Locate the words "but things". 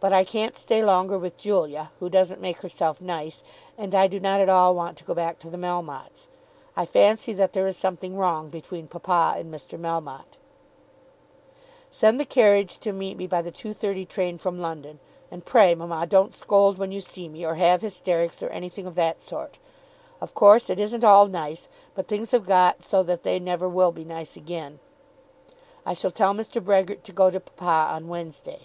21.94-22.32